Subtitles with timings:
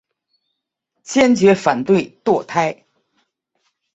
[1.03, 2.85] 坚决反对堕胎。